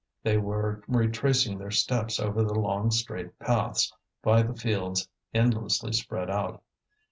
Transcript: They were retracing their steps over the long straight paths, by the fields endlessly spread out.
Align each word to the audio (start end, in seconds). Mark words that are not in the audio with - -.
They 0.23 0.37
were 0.39 0.81
retracing 0.87 1.59
their 1.59 1.69
steps 1.69 2.19
over 2.19 2.41
the 2.41 2.55
long 2.55 2.89
straight 2.89 3.37
paths, 3.37 3.93
by 4.23 4.41
the 4.41 4.55
fields 4.55 5.07
endlessly 5.31 5.93
spread 5.93 6.27
out. 6.27 6.63